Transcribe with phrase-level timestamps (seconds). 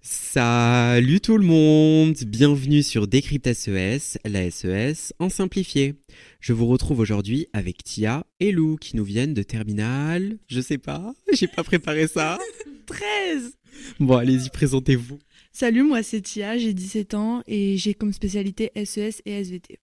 [0.00, 5.96] Salut tout le monde Bienvenue sur Décrypte SES, la SES en simplifié.
[6.40, 10.38] Je vous retrouve aujourd'hui avec Tia et Lou qui nous viennent de Terminal.
[10.46, 12.38] Je sais pas, j'ai pas préparé ça.
[12.86, 13.54] 13
[14.00, 15.18] Bon, allez-y, présentez-vous.
[15.52, 19.80] Salut, moi c'est Tia, j'ai 17 ans et j'ai comme spécialité SES et SVT.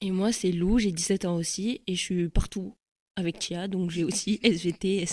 [0.00, 2.74] Et moi c'est Lou, j'ai 17 ans aussi et je suis partout
[3.16, 5.04] avec Tia, donc j'ai aussi SVT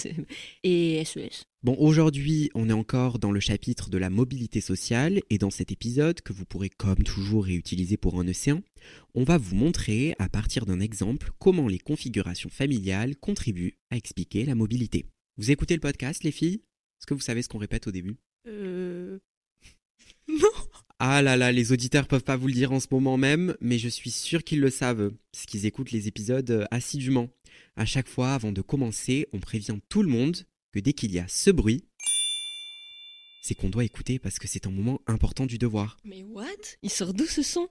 [0.63, 1.43] et SES.
[1.61, 5.71] Bon, aujourd'hui, on est encore dans le chapitre de la mobilité sociale et dans cet
[5.71, 8.61] épisode, que vous pourrez comme toujours réutiliser pour un océan,
[9.13, 14.45] on va vous montrer, à partir d'un exemple, comment les configurations familiales contribuent à expliquer
[14.45, 15.05] la mobilité.
[15.37, 16.61] Vous écoutez le podcast, les filles?
[16.99, 18.15] Est-ce que vous savez ce qu'on répète au début?
[18.47, 19.19] Euh...
[20.29, 20.49] Non
[20.99, 23.79] Ah là là, les auditeurs peuvent pas vous le dire en ce moment même, mais
[23.79, 27.29] je suis sûr qu'ils le savent, parce qu'ils écoutent les épisodes assidûment.
[27.79, 30.35] À chaque fois, avant de commencer, on prévient tout le monde
[30.73, 31.85] que dès qu'il y a ce bruit,
[33.41, 35.95] c'est qu'on doit écouter parce que c'est un moment important du devoir.
[36.03, 36.43] Mais what?
[36.83, 37.69] Il sort d'où ce son?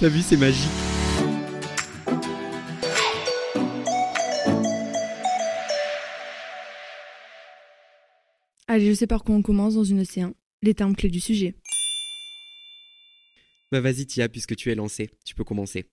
[0.00, 0.68] T'as vu, c'est magique.
[8.66, 10.34] Allez, je sais par quoi on commence dans une océan.
[10.60, 11.54] Les termes clés du sujet.
[13.72, 15.88] Bah vas-y Tia, puisque tu es lancé, tu peux commencer.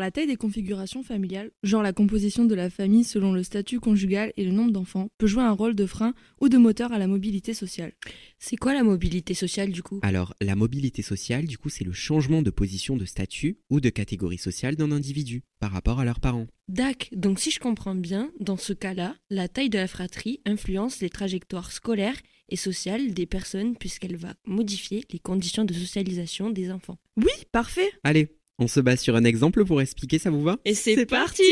[0.00, 3.80] Alors, la taille des configurations familiales, genre la composition de la famille selon le statut
[3.80, 6.98] conjugal et le nombre d'enfants, peut jouer un rôle de frein ou de moteur à
[6.98, 7.92] la mobilité sociale.
[8.38, 10.00] C'est quoi la mobilité sociale du coup?
[10.00, 13.90] Alors, la mobilité sociale, du coup, c'est le changement de position de statut ou de
[13.90, 16.46] catégorie sociale d'un individu par rapport à leurs parents.
[16.68, 21.00] Dac, donc si je comprends bien, dans ce cas-là, la taille de la fratrie influence
[21.00, 22.16] les trajectoires scolaires
[22.48, 26.96] et sociales des personnes puisqu'elle va modifier les conditions de socialisation des enfants.
[27.18, 30.58] Oui, parfait Allez, on se base sur un exemple pour expliquer, ça vous va?
[30.66, 31.42] Et c'est parti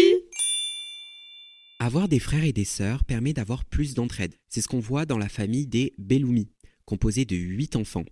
[1.78, 4.34] Avoir des frères et des sœurs permet d'avoir plus d'entraide.
[4.48, 6.50] C'est ce qu'on voit dans la famille des Belloumi,
[6.84, 8.04] composée de 8 enfants.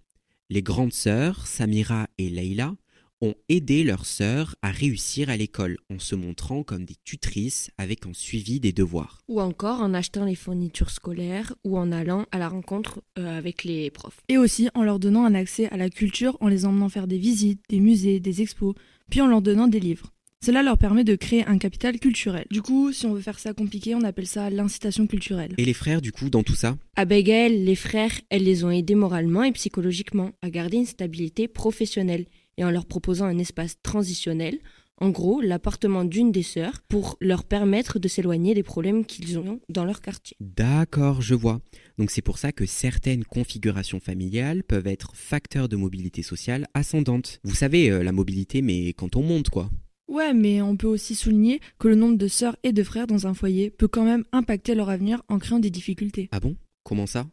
[0.49, 2.75] Les grandes sœurs, Samira et Leila,
[3.21, 8.07] ont aidé leurs sœurs à réussir à l'école en se montrant comme des tutrices avec
[8.07, 9.21] un suivi des devoirs.
[9.29, 13.65] Ou encore en achetant les fournitures scolaires ou en allant à la rencontre euh, avec
[13.65, 14.21] les profs.
[14.29, 17.19] Et aussi en leur donnant un accès à la culture en les emmenant faire des
[17.19, 18.75] visites, des musées, des expos,
[19.11, 20.13] puis en leur donnant des livres.
[20.45, 22.47] Cela leur permet de créer un capital culturel.
[22.51, 25.55] Du coup, si on veut faire ça compliqué, on appelle ça l'incitation culturelle.
[25.59, 26.77] Et les frères, du coup, dans tout ça?
[26.95, 31.49] À Bégel, les frères, elles les ont aidés moralement et psychologiquement à garder une stabilité
[31.49, 34.59] professionnelle et en leur proposant un espace transitionnel,
[34.99, 39.61] en gros l'appartement d'une des sœurs, pour leur permettre de s'éloigner des problèmes qu'ils ont
[39.69, 40.37] dans leur quartier.
[40.41, 41.61] D'accord, je vois.
[41.99, 47.41] Donc c'est pour ça que certaines configurations familiales peuvent être facteurs de mobilité sociale ascendante.
[47.45, 49.71] Vous savez, euh, la mobilité, mais quand on monte, quoi.
[50.09, 53.27] Ouais, mais on peut aussi souligner que le nombre de sœurs et de frères dans
[53.27, 56.29] un foyer peut quand même impacter leur avenir en créant des difficultés.
[56.31, 56.57] Ah bon?
[56.85, 57.27] Comment ça?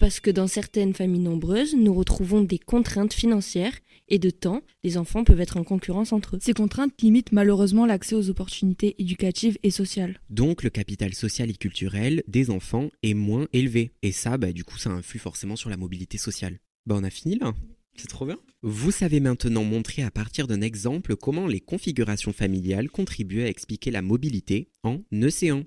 [0.00, 4.62] Parce que dans certaines familles nombreuses, nous retrouvons des contraintes financières et de temps.
[4.82, 6.38] Les enfants peuvent être en concurrence entre eux.
[6.40, 10.18] Ces contraintes limitent malheureusement l'accès aux opportunités éducatives et sociales.
[10.30, 13.92] Donc le capital social et culturel des enfants est moins élevé.
[14.02, 16.58] Et ça, bah, du coup, ça influe forcément sur la mobilité sociale.
[16.86, 17.52] Bah on a fini là?
[17.94, 18.38] C'est trop bien.
[18.62, 23.90] Vous savez maintenant montrer à partir d'un exemple comment les configurations familiales contribuent à expliquer
[23.90, 25.64] la mobilité en océan.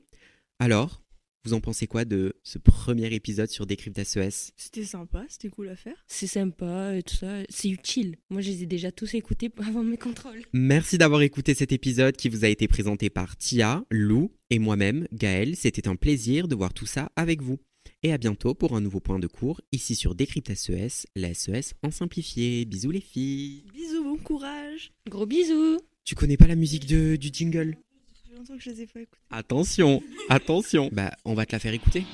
[0.58, 1.03] Alors,
[1.46, 5.68] vous en pensez quoi de ce premier épisode sur Décrypte SES C'était sympa, c'était cool
[5.68, 6.06] à faire.
[6.08, 8.16] C'est sympa et tout ça, c'est utile.
[8.30, 10.42] Moi, je les ai déjà tous écoutés avant mes contrôles.
[10.54, 15.06] Merci d'avoir écouté cet épisode qui vous a été présenté par Tia, Lou et moi-même,
[15.12, 15.58] Gaël.
[15.58, 17.60] C'était un plaisir de voir tout ça avec vous.
[18.04, 21.74] Et à bientôt pour un nouveau point de cours ici sur Décrypte SES, la SES
[21.84, 22.64] en simplifié.
[22.64, 23.66] Bisous les filles.
[23.74, 24.94] Bisous, bon courage.
[25.10, 25.80] Gros bisous.
[26.06, 27.78] Tu connais pas la musique de, du jingle?
[28.34, 29.22] Fait longtemps que je les ai pas écoutés.
[29.32, 30.90] Attention, attention.
[30.92, 32.06] Bah, on va te la faire écouter.